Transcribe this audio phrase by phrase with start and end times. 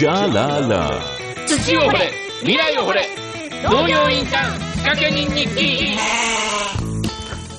[0.00, 0.98] じゃらら。
[1.46, 2.10] 土を掘れ。
[2.38, 3.06] 未来を掘れ。
[3.64, 5.94] 農業インターン仕掛け人日記。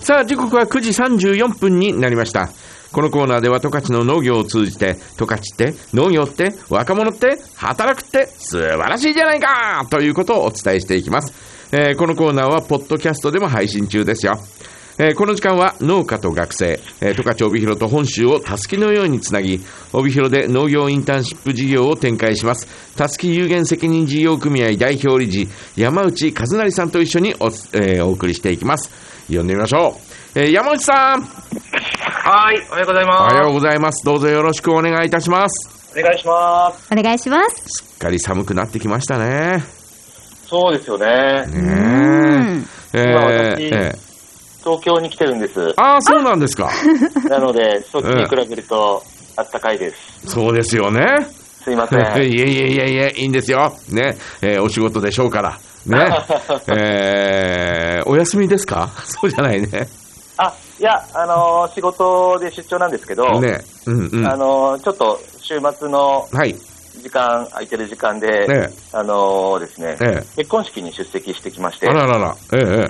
[0.04, 2.50] さあ時刻は9時34分になりました。
[2.94, 9.86] このコーナーでは十勝の農業を通じて十勝って農業って若者って働くって素晴らしいじゃないか！
[9.92, 11.32] ということをお伝えしていきます、
[11.72, 14.34] えーこのコーナーはポッドキャストでも配信中ですよ
[15.04, 19.60] えーこの時間は農家と学生、えー十勝帯広と本州をたすきのようにつなぎ
[19.94, 28.92] 帯広で農業インターンシップ事業を展開しますたすき有限責任事業組合代表理事山内和成さんと一緒にお,、えーお送りしていきます
[29.28, 29.98] 呼んでみましょ
[30.36, 36.00] う、えー山内さんはい、おはようございおはまようございますどうぞよろしくお願いいたしますす。
[36.00, 36.94] お願いします。
[36.94, 37.64] お願いします。
[37.66, 39.64] すっかり寒くなってきましたね
[40.46, 41.06] そうですよね。
[41.08, 42.68] ねうん。
[42.94, 44.11] え今ええー
[44.64, 45.74] 東京に来てるんです。
[45.78, 46.70] ああそうなんですか
[47.30, 49.04] なので、そっちに比べると、
[49.38, 49.96] あったかいです。
[50.28, 51.06] そうですよね
[51.64, 52.02] すいませいん。
[52.18, 53.74] えいえいえいえ、いいんですよ。
[53.92, 55.58] ね、えーお仕事でしょうから。
[55.86, 56.10] ね。
[56.70, 58.90] えーお休みですか？
[59.06, 59.88] そうじゃないね。
[60.38, 63.60] あ、いや、あのー仕事で出張なんですけど、ね。
[63.86, 64.26] うんうん。
[64.28, 66.56] あのーちょっと週末のはい。
[67.02, 72.36] 時間、空いてる時間で、ねあのーですね、え結婚式に出席してきまして、あららら。
[72.54, 72.58] え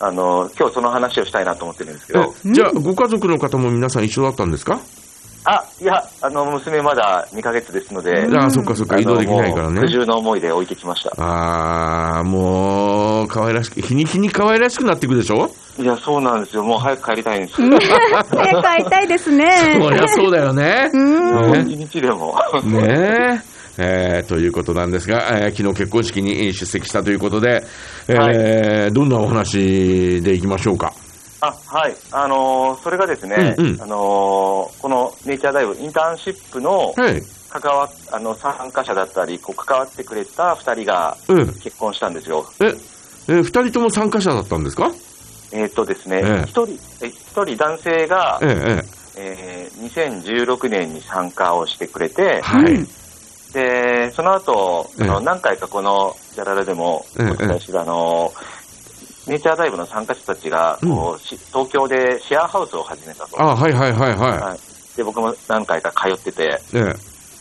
[0.00, 2.52] あのー今日その話をしたいなと思ってるんですけえど、え。
[2.52, 4.80] じゃあ、ご家族の方も皆さん一緒だったんですか？
[5.44, 9.70] あ、いや、あの、娘まだ2ヶ月ですので、ああ、そっかそっか、移動できないからね。
[9.70, 11.12] あのもう苦渋の思いで置いてきました。
[11.22, 15.50] ああ、もう、可愛らしく、日に日に可愛らしくなっていくでしょ？
[15.78, 16.62] いや、そうなんですよ。
[16.62, 17.56] もう早く帰りたいんです。
[17.56, 19.50] 早く会いたいですね。
[19.82, 20.90] そりゃそうだよね。
[20.92, 20.98] う
[21.56, 21.70] ん。
[21.70, 22.38] 一日でも。
[22.64, 27.64] ねええーということなんですが、えー昨日結婚式に出席したということで、
[28.08, 30.92] えーどんなお話でいきましょうか？
[31.40, 31.96] あ、はい。
[32.12, 37.22] あのーそれがですね、うんうんあのーこのネイチャーダイブインターンシップのはい。
[37.52, 41.46] 関わ、あの、参加者だったり、こう、関わってくれた二人がうん。
[41.54, 42.46] 結婚したんですよ。
[42.60, 42.66] え、
[43.26, 44.88] えー、二人とも参加者だったんですか？
[45.52, 48.84] えーっとですねええ、一、人、え一人男性がえ、え
[49.16, 49.80] えー
[50.46, 52.86] 2016年に参加をしてくれてえ、はい。
[54.20, 55.24] で、その後、あのええ。
[55.24, 58.32] 何回かこのジャララでもおええ伝えしてた、あの、
[59.26, 63.40] ネイチャーダイブの参加者たちが、こうし東京でシェアハウスを始めたと。
[63.40, 66.60] あ、はいはいはいははい、で僕も何回か通ってて、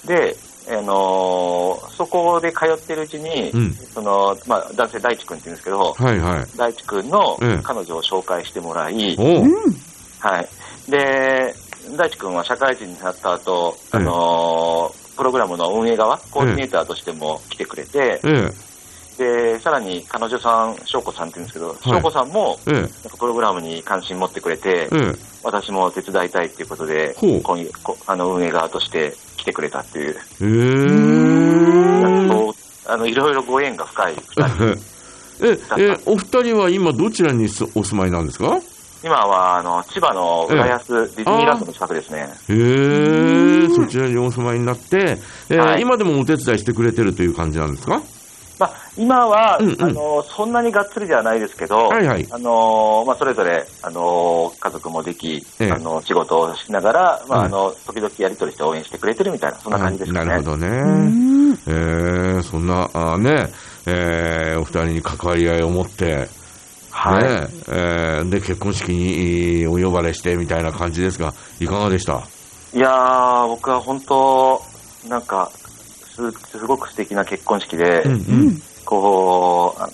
[0.06, 0.36] で、
[0.70, 3.74] あのーそこで通ってるうちに、うん。
[3.74, 6.58] そのまあ、男性、大地君って言うんですけど、えはいはい。
[6.58, 7.62] 大地君のええ。
[7.64, 9.18] 彼女を紹介してもらい。
[10.20, 11.54] はい、で
[11.98, 13.98] 大地君は社会人になった後、ええ。
[13.98, 18.50] あのープログラムの運営側、コーディネーターとしても来てくれて、え
[19.18, 22.74] でさらに彼女さん、翔子さんって言うんですけど、翔子さんもええ。
[22.76, 25.12] なんかプログラムに関心持ってくれて、ええ。
[25.44, 27.70] 私も手伝いたいっていうことでほう、こうい
[28.08, 30.16] あの運営側として来てくれたっていう、え。
[30.16, 30.20] え
[32.30, 32.54] そう
[32.86, 34.66] あのいろいろご縁が深い2人。
[35.46, 35.60] え、
[35.92, 38.58] え、お二人は今どちらにすお住まいなんですか？
[39.02, 42.30] 今はあの千葉の浦安、ディズニーランドの近くですね。
[42.50, 42.58] へえ、
[43.86, 45.18] そちらにお住まいになって、
[45.50, 48.02] えーはい今でもお手伝いしてくれてるという感じなんですか？
[48.60, 49.82] まあ、今は、うんうん。
[49.82, 52.28] あのそんなにがっつりではないですけど、はいはい。
[52.30, 55.72] あのまあ、それぞれ、あの家族もでき、ええ。
[55.72, 60.26] あの仕事をしながら、まあうんあの時々やり取りして応援してくれてるみたいな、そんな感じですかね。
[60.26, 60.68] なるほどね。
[60.68, 61.54] うん。
[61.54, 63.48] えー、そんな、あーね、
[63.86, 66.28] えーお二人に関わり合いを持って、
[66.92, 67.24] はい。
[67.24, 72.24] ねえーで、結婚式にお呼ばれしてみたいな感じですが、いかがでした？
[72.74, 74.62] いやー、僕は本当、
[75.08, 75.52] なんか
[76.16, 78.62] す、すごく素敵な結婚式で、うんうん。
[78.86, 79.90] こうあ、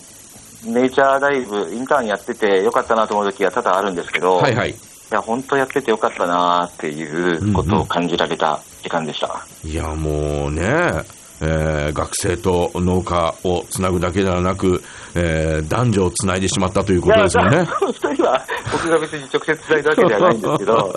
[0.65, 4.71] ネイチャーダイブ、インターンやっててよかったなと思う時は多々あるんですけど、はいはい。
[4.71, 4.75] い
[5.11, 9.45] や、本当やっててよかったなっていうことを感じられた時間でした。
[9.63, 11.03] いや、もうね、
[11.41, 14.81] えー学生と農家をつなぐだけではなく、
[15.15, 17.67] えー男女をつないでしまったということですよね。
[17.81, 20.95] 二人は僕が別に直接伝えたわけではないんですけど、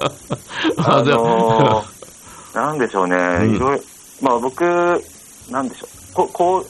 [0.79, 1.99] あのー
[2.55, 3.57] なんでしょうね、うん。
[3.57, 3.85] いろいろ、
[4.21, 4.65] まあ僕、
[5.51, 6.67] なんでしょう、ここう、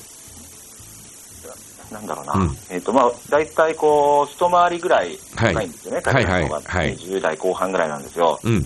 [1.94, 2.56] なんだろうな、うん。
[2.68, 5.54] えっ、と、まあ大体こう、一回りぐらいはい。
[5.54, 6.60] 高いんですよね、はい彼らの方が。
[6.66, 6.86] はい。
[6.88, 8.38] はい20代後半ぐらいなんですよ。
[8.42, 8.62] うん。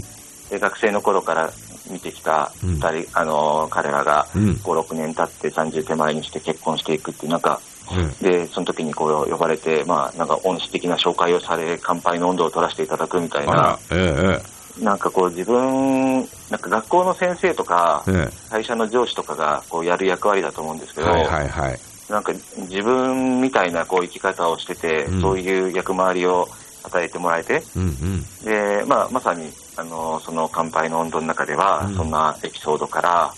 [0.51, 1.51] で学生の頃から
[1.93, 2.71] 見てきたうん。
[2.77, 4.51] 二人、あのー彼らがうん。
[4.63, 7.61] 5、6年経って30手前にして結婚していくっていう、なんか、
[7.93, 8.11] うん。
[8.23, 13.53] で、その時にこう呼ばれて、まあ、なんか恩師的な紹介をされ、乾杯の温度を取らせていただくみたいな。
[13.53, 14.43] あら、、え
[14.81, 18.51] なんかこう自分、なんか学校の先生とかえ、え。
[18.51, 21.79] 会社の上司とかがこうやる役割だと思うんですけど、えはいはいはい。
[22.09, 25.21] なんか自分みたいなこう生き方をしてて、うん。
[25.21, 26.49] そういう役回りを
[26.83, 28.25] 与えてもらえて、うんうん。
[28.45, 31.97] で、まあ、まさに、あの、その乾杯の温度の中では、うん。
[31.97, 33.35] そんなエピソードから、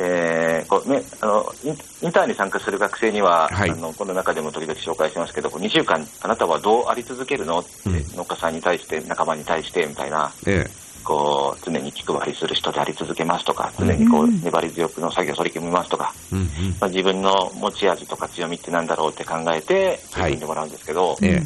[0.00, 3.70] えーここうね、あのインターンに参加する学生には、はい。
[3.70, 7.58] あのこの中でも時々紹介しますけど、こう2週間、あなたはどうあり続けるの？
[7.58, 10.66] って、うん農家さんに対して、仲間に対してみたいな、え
[11.04, 16.36] こう常に気配りする人であり続けますとか、常にこう粘り強くの作業を取り組みますとか、え。
[16.36, 16.48] うんうん。
[16.80, 21.42] まあ、自分の持ち味とか強みってなんだろうって考えて、取り組んでもらうんですけど、え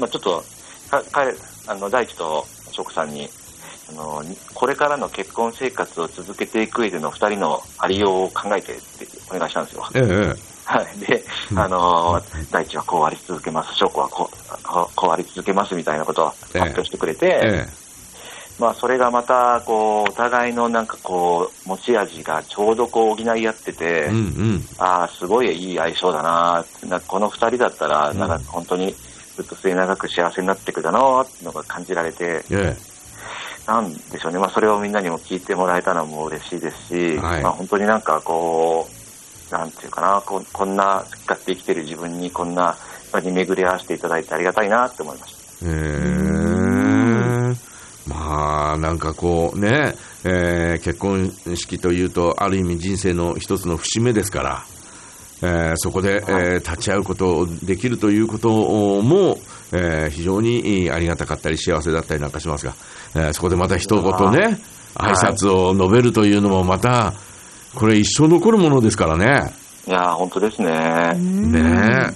[0.00, 0.44] まあ、ちょっと
[0.90, 1.34] か彼
[1.66, 3.28] あの大地と翔さんに
[3.90, 9.84] あのにこれからの結婚生活を続けていく上での2人のありようを考えてってお願いしたんですよ。
[9.94, 10.00] え。
[10.00, 11.24] えはい、で、
[11.56, 17.66] あの大地はこうあり続けます、翔子はこうこうあり続けますみたいなことを発表してくれて、え。
[17.66, 17.80] え
[18.60, 24.06] まあ、それがまたこうお互いのなんかこう持ち味がちょうどこう補い合ってて、え。
[24.10, 24.64] うんうん。
[24.78, 28.94] ああ、すごいいい相性だななこの2人だったら、なんか本当に
[29.42, 32.76] ずっと末永く幸せになっていくだなっていうのが感じられて、え
[33.66, 38.88] なんでしょうね、まあ、それをみんなにも聞いてもらえたのも嬉しいですし、はいまあ、本当になんかこ
[39.50, 42.76] う、なんていうかな、ここんな好き勝手生きてる自分にこんな
[43.12, 45.66] 場に巡り合わせていただいてありがたいなって思いました。
[45.66, 45.70] え。
[45.70, 48.08] ええ。
[48.08, 49.94] まあ、なんかこうね、
[50.24, 54.64] えー結婚式というと、ある意味人生の一つの節目ですから、
[55.42, 58.50] えーそこで、えー立ち会うことできるということ
[59.02, 59.38] も、
[59.72, 62.74] えー非常にありがたかったり幸せだったりなんかしますが、
[63.14, 64.02] えーそこでまた一言
[64.32, 64.58] ね、
[64.94, 67.14] 挨拶を述べるというのもまた、
[67.74, 69.52] これ一生残るものですからね。
[69.86, 71.14] いやー、本当ですね。
[71.14, 72.10] ね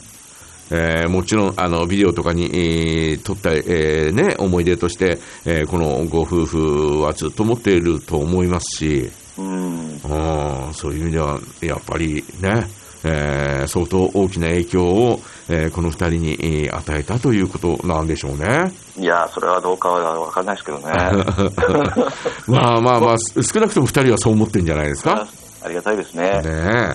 [0.71, 10.01] ええーもちろんあのビデオとかに、えー撮った、えーね、思い出として、えーこのご夫婦はずっと持っていると思いますし、うん。
[10.05, 12.67] うんそういう意味ではやっぱりね、
[13.05, 18.73] えー相当大きな影響を、えーこの二人に、えー与えたということなんでしょうね。
[18.99, 20.85] いやー、それはどうかは分かんないですけどね。
[22.49, 25.27] まあまあまあ、す少なくとも二人はそう思ってるんじゃないですか？
[25.65, 26.41] ありがたいですね。
[26.43, 26.95] ね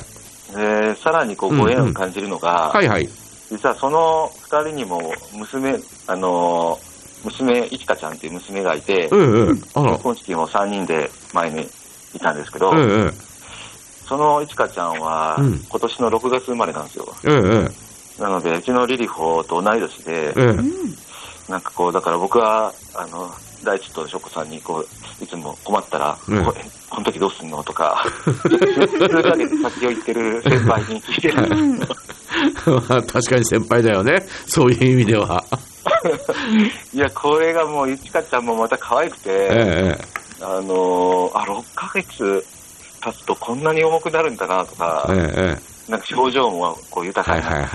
[0.55, 3.09] でさらにこうご縁を感じるのが、えはいはい。
[3.51, 5.75] 実はその2人にも娘、
[6.07, 6.89] あのー
[7.25, 9.09] 娘、いちかちゃんっていう娘がいて、ええええ
[9.75, 11.67] あら結、婚式も3人で前に
[12.13, 12.71] いたんですけど、
[14.09, 15.59] そのいちかちゃんはうん。
[15.69, 17.07] 今年の6月生まれなんですよ。
[17.23, 21.51] えええなので、うちのリリホと同い年で、ええ。
[21.51, 23.31] なんかこう、だから僕は、あの、
[23.63, 26.45] 大地とショコさんにこう、いつも困ったら、うん
[26.89, 28.49] この時どうすんのとか、数
[29.21, 31.87] ヶ月先を言ってる先輩に聞いてる。
[33.05, 35.43] 確かに先輩だよね、そういう意味では。
[36.91, 42.43] いや、これがもう、いちかちゃんもまた可愛くて、ええあのーあ、6ヶ月
[42.99, 47.71] 経つとこんなに重くなるんだなとか、ええええなんか表情もこう豊かはいになっ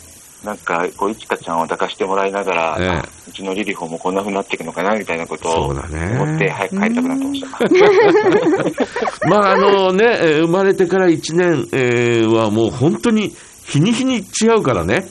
[0.00, 0.06] て。
[0.44, 9.26] なんか、こう、いちかちゃんを抱かしてもらいながら、ええあうちのリリホもこんな風になっていくのかな、みたいなことをそうだね思って、早く帰りたくなってました。
[9.28, 13.34] まああのね、えー生まれてから1年、えーはもう本当に
[13.66, 15.08] 日に日に違うからね。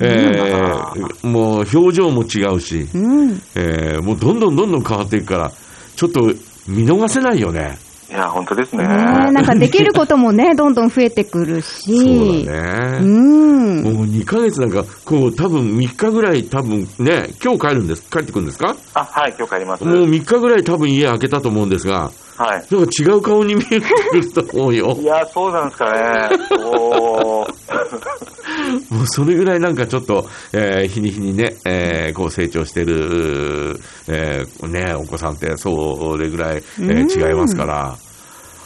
[0.00, 3.42] えーもう表情も違うし、うん。
[3.56, 5.52] えーもうどんどんどんどん変わっていくから、
[5.96, 6.20] ちょっと
[6.68, 7.78] 見逃せないよね。
[8.10, 8.86] いや、本当ですね。
[8.86, 8.94] ね
[9.28, 12.40] えなんかできることもね、 どんどん増えてくるし。
[12.42, 12.98] そうだね。
[13.02, 13.82] うん。
[13.82, 18.74] もう2ヶ月なんか、こう、多分3日ぐらい、多分ね、今日帰るんです、帰ってくるんですか？
[18.94, 19.84] あ、はい、今日帰ります。
[19.84, 22.64] もう3日ぐらい多分家開けたと思うんですが、はい。
[22.74, 25.04] なんか違う顔に見えてくると思うよい。
[25.04, 26.28] や、そうなんですかね。
[26.60, 27.52] おー
[28.90, 37.96] もうそれぐらいなんかちょっと、えー日に日にね、えーこう成長してる、えーね、お子さんってそれぐらい、えー違いますから。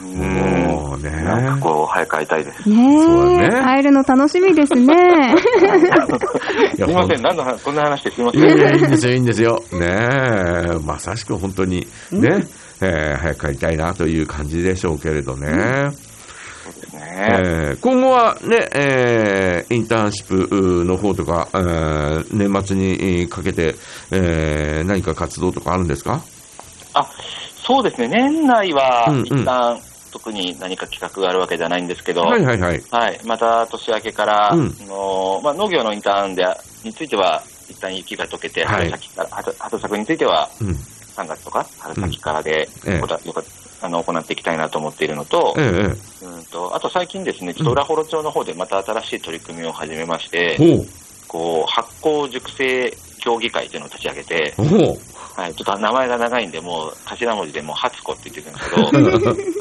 [0.02, 1.10] もうね。
[1.10, 2.68] なんかこう、早く会いたいです。
[2.68, 5.34] ねそうだねえ、会えるの楽しみですね。
[6.74, 8.40] すいません、何の話、こんな話してすいません。
[8.42, 9.62] いやいや、いいんですよ、いいんですよ。
[9.72, 12.44] ねえ、まさしく本当にね、
[12.80, 15.46] えー早く帰りたいなという感じでしょうけれどね。
[15.46, 16.11] そうですね。
[17.14, 23.74] えー今後はね、えーインターンシップの方とか、えー年末にかけて、
[24.10, 26.22] えー何か活動とかあるんですか？
[26.94, 27.08] あ、
[27.64, 29.26] そうですね、年内はうんうん。
[29.26, 29.80] 一旦、
[30.12, 32.82] 特に何か企画があるわけじゃないんですけど、はいはいはい。
[32.90, 34.76] はい、また年明けから、うん。
[34.82, 36.44] あのまあ、農業のインターンで
[36.84, 38.90] については、一旦雪が溶けて、はい。
[38.90, 40.68] 春先から、春春作についてはうん。
[41.16, 42.98] 3月とか春先からで、ええ。
[43.00, 43.42] こだよか
[43.80, 50.84] あの行っていきたいなと思っているのと,、ええうんと、あと最近ですね、ちょっと浦幌町の方でまた新しい取り組みを始めまして、えほ
[51.28, 54.54] こう発酵熟成協議会というのを立ち上げて、
[55.36, 59.60] はい、ちょっと名前が長いんで、もう頭文字でもう初子って言ってるんです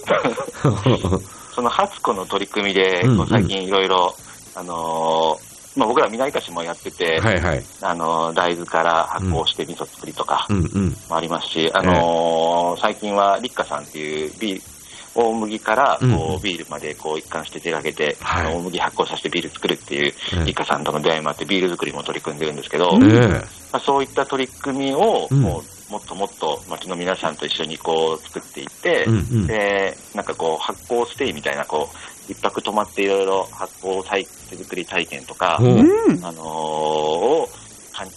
[0.59, 1.21] けど、う。
[1.53, 4.15] その初子の取り組みで、うんうんこう最近いろいろ、
[4.55, 7.63] あのーまあ、僕ら南かしもやってて、はいはい。
[7.81, 10.97] あのー大豆から発酵して味噌作りとかうんうん。
[11.09, 14.70] もありますし、あのー最近は立花さんっていうビー
[15.13, 18.45] 大麦からこうビールまでこう一貫して手がけて、はい。
[18.47, 20.49] あの大麦発酵させてビール作るっていううん。
[20.49, 25.41] イカさんとの出会いもあって、ビール作りも取り組んでるんですけど、ええまあ、そういった取り組みをうん。
[25.41, 29.05] もうもっともっと町の皆さんと一緒にこう作っていって、
[29.45, 31.89] でなんかこう発酵ステイみたいなこ
[32.29, 35.57] う一泊泊まっていろいろ発酵体手作り体験とか。
[35.57, 37.49] あのーを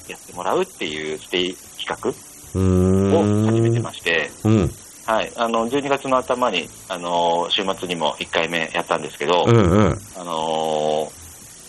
[0.09, 2.11] やってもらうっていうステイ企画
[2.59, 3.47] をん。
[3.47, 4.71] 始めてまして、うん
[5.07, 9.99] はい、あの12月の頭に、あのー週末にも1回目やったんですけど、うんうん。
[10.17, 11.25] あのー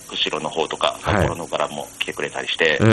[0.08, 2.86] 釧路の方とか札幌の方からも来てくれたりして、え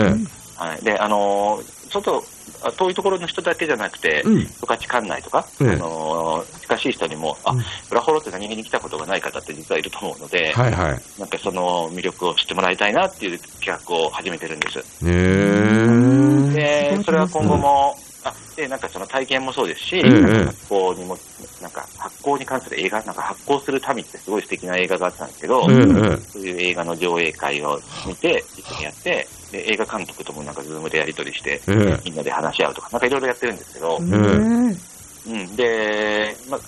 [0.57, 0.83] はい。
[0.83, 2.23] であのーちょっと
[2.63, 4.39] あ遠いところの人だけじゃなくて、えうん。
[4.39, 7.63] 十勝管内とか、ええあのー近しい人にも、あうん。
[7.91, 11.01] 裏幌って何気に来たことがない方って実はいると思うので、はいはい。
[11.19, 15.03] なんかその魅力を知ってもらいたいなっていう企画を始めてるんです。
[15.05, 20.11] ねえで、それは今後も、あでなんかその体験もそうですし、ええ
[20.45, 21.17] 発酵にも、
[21.61, 34.77] なんか発酵に関する映画、なんか発酵する民ってすごい素敵な映画があったんですけど、ええそういう映画の上映会を見て、一緒にやって、で映画監督ともなんかズームでやり取りして、ええみんなで話し合うとか、なんかいろいろやってるんですけど、うん。
[35.25, 36.59] うん、で、まあ、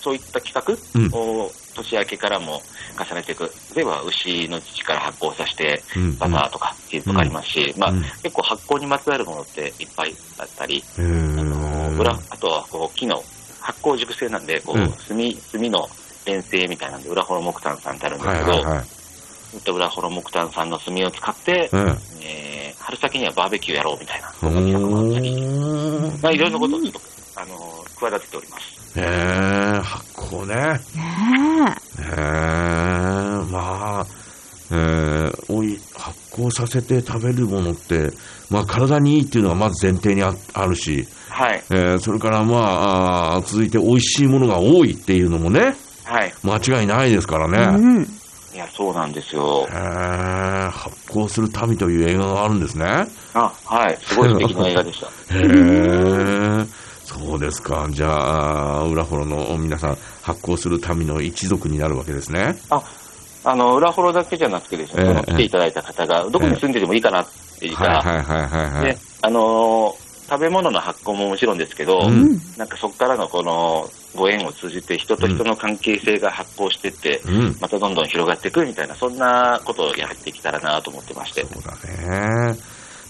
[0.00, 2.62] そういった企画を年明けからも
[2.98, 3.50] 重ねていく。
[3.74, 8.02] 例えば、牛の乳から発酵させて、うんバターとかチーズとかありますし、まあ、うん。
[8.22, 13.22] 結構発酵にまつわるものっていっぱいあったり、えあのえ裏あとはこう木の
[13.60, 14.90] 発酵熟成なんで、こう、うん。
[14.90, 15.16] 炭、
[15.52, 15.88] 炭の
[16.26, 18.84] 遠征みたいなんで、裏幌木炭さんってあるんですけど、はいはいはい。
[18.84, 21.98] そういった裏幌木炭さんの炭を使って、うん。
[22.20, 22.52] えー
[22.82, 24.54] 春先にはバーベキューやろうみたいな、うそん。
[24.54, 25.40] な企画もあったり、
[26.20, 27.00] まあ、いろいろなことをちょっと、
[27.36, 28.98] あの、企てております。
[28.98, 29.61] ええ
[30.32, 30.54] 発酵ね
[30.96, 34.06] ねええまあ、
[34.70, 38.10] えーおい発酵させて食べるものって、
[38.50, 41.62] まあ、体にいいっていうのはまず前提にああるし、はい。
[41.70, 45.74] えーそれから、まあ、あー続いて美味しいものが多いっていうのもね、
[46.04, 46.32] はい。
[46.42, 47.76] 間違いないですからえ。
[47.76, 47.78] ね。
[47.78, 48.02] うん。
[48.54, 49.72] いや、そうなんですよえ。
[49.74, 53.06] ー発酵する民という映画があるんですね。
[53.34, 53.98] あ、はい。
[54.02, 55.06] すごい素敵な映画でした。
[55.06, 55.10] へ
[55.40, 56.66] え、
[57.18, 57.86] そうですか。
[57.90, 62.56] じゃあ、裏幌の皆さん、発酵する民の一族になるわけですね。
[62.70, 62.82] あ、
[63.44, 67.26] あの、裏幌だけじゃなくてですね、ええその来ていただいた方が、どこに住んでてもいいかなっ
[67.58, 77.56] ていうか、はいはいはいはいはいで。、あのー食べ物の発酵ももちろんですけど、うんなんかそこからのこのご縁を通じて人と人の関係性が発酵してって、うん。
[77.60, 81.44] またどんどん広がっていくみたいな、そんなことをやっていけたらなと思ってまして。
[81.44, 81.72] そうだ
[82.52, 82.56] ね。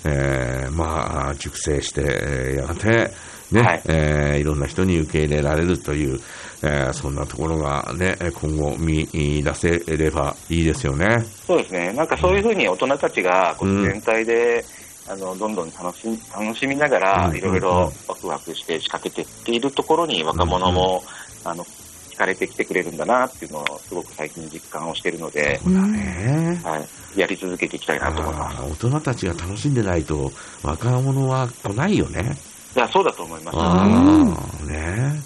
[0.05, 3.13] えーまあ、熟成して、えーやがて、
[3.53, 6.19] ね、はいえーいろんな人に受け入れられるという、
[6.63, 9.07] えーそんなところがね、今後見
[9.43, 11.25] 出せればいいですよね。
[11.47, 14.65] そうですね、なんかそういうふうに大人たちがこううん全体で、
[15.09, 21.03] あのどんどん楽し楽しみながらうんいろいろワクワクして仕掛けていっているところに若者も、
[21.45, 21.65] あの
[22.13, 26.61] 惹かれてきてくれるんだなっていうのをすごく最近実感をしているので、ね。
[26.63, 26.79] は
[27.17, 28.85] い、やり続けていきたいなと思います。
[28.85, 30.31] 大人たちが楽しんでないと
[30.63, 32.37] 若者は来ないよね。
[32.75, 33.57] いや、そうだと思います。
[33.59, 35.21] あ、ね。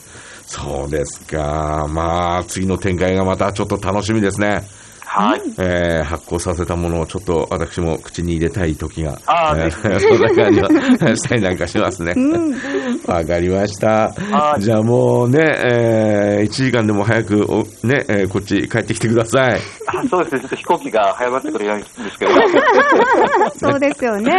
[0.47, 1.87] そうですか。
[1.89, 4.63] まあ、次の展開がまたちょっと楽しみですね。
[5.17, 5.41] はい。
[5.59, 12.15] えー発酵させたものをちょっと私も口に入れたい時が、あーえーそんな感じはしたりなんかしますね。
[13.07, 14.57] わかりましたは。
[14.59, 19.61] いじゃあもうね、え1時間でも早くお、ね、えーこっち帰ってきてください。
[19.87, 22.33] あそうですね、ちょっと飛行機が早まってくるんですけど、
[23.59, 24.33] そうですよね。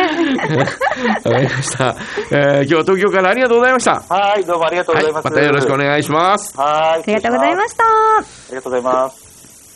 [1.25, 1.95] わかりました。
[2.31, 4.03] えー今日は東京からありがとうございました。
[4.09, 5.25] はい、どうもありがとうごはい、ざいます。
[5.25, 6.57] またよろしくお願いします。
[6.57, 7.83] はい、ありがとうございました。
[7.83, 7.87] あ
[8.49, 9.26] りがとうございます。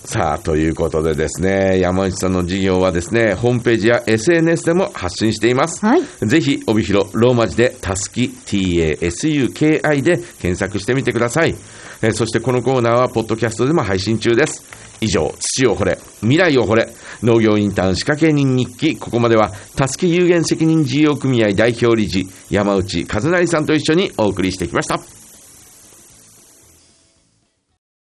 [0.04, 5.86] さあ、ということでですね、山内さんの事業はですね、ホームページや SNS でも発信しています。
[5.86, 6.02] はい。
[6.28, 11.56] ぜひ、帯広、ローマ字で、たすき、t-a-s-u-k-i で検索してみてください。
[12.02, 14.64] えーそしてこのコーナーは、ポッドキャストでも配信中です。
[15.02, 16.90] 以上、土を掘れ、未来を掘れ、
[17.22, 25.21] 農業インターン仕掛け人日記、ここまでは、たすき有限責任事業組合代表理事、山内和成さんと一緒にお送りしてきました。